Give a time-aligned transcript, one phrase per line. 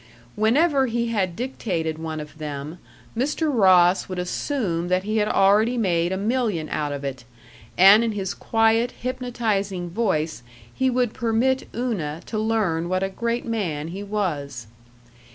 [0.35, 2.79] Whenever he had dictated one of them,
[3.15, 3.53] Mr.
[3.55, 7.23] Ross would assume that he had already made a million out of it,
[7.77, 10.41] and in his quiet, hypnotizing voice
[10.73, 14.65] he would permit Una to learn what a great man he was.